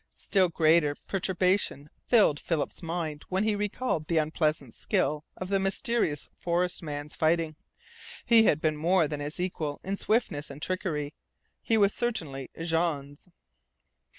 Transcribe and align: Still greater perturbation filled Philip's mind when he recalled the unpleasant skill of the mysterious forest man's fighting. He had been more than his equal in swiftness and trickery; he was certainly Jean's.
Still 0.15 0.49
greater 0.49 0.95
perturbation 1.05 1.91
filled 2.07 2.39
Philip's 2.39 2.81
mind 2.81 3.23
when 3.29 3.43
he 3.43 3.55
recalled 3.55 4.07
the 4.07 4.17
unpleasant 4.17 4.73
skill 4.73 5.23
of 5.37 5.49
the 5.49 5.59
mysterious 5.59 6.27
forest 6.39 6.81
man's 6.81 7.13
fighting. 7.13 7.55
He 8.25 8.45
had 8.45 8.59
been 8.59 8.77
more 8.77 9.07
than 9.07 9.19
his 9.19 9.39
equal 9.39 9.79
in 9.83 9.97
swiftness 9.97 10.49
and 10.49 10.59
trickery; 10.59 11.13
he 11.61 11.77
was 11.77 11.93
certainly 11.93 12.49
Jean's. 12.59 13.29